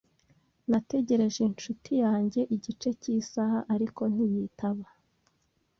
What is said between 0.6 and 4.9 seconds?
Nategereje inshuti yanjye igice cy'isaha, ariko ntiyitaba.